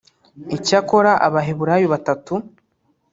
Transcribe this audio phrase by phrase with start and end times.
[0.57, 2.33] Icyakora Abaheburayo batatu